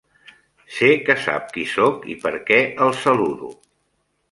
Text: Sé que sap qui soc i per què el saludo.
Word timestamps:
Sé 0.77 0.89
que 1.09 1.15
sap 1.25 1.51
qui 1.59 1.67
soc 1.73 2.09
i 2.15 2.17
per 2.25 2.33
què 2.51 2.59
el 2.87 2.99
saludo. 3.05 3.55